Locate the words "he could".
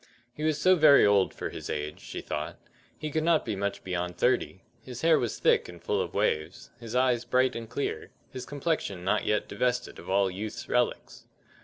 2.97-3.23